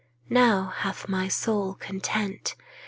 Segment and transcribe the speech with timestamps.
[0.31, 2.55] Now hath my soul content.